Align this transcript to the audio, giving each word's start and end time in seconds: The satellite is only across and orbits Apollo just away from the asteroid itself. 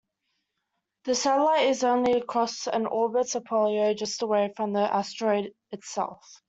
The 1.05 1.13
satellite 1.13 1.67
is 1.69 1.83
only 1.83 2.13
across 2.13 2.67
and 2.67 2.87
orbits 2.87 3.35
Apollo 3.35 3.93
just 3.93 4.23
away 4.23 4.51
from 4.57 4.73
the 4.73 4.91
asteroid 4.91 5.53
itself. 5.69 6.39